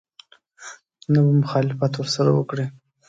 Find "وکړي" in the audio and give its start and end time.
2.33-2.65